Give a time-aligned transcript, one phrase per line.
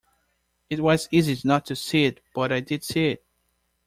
[0.71, 3.25] It was easy not to see it, but I did see it.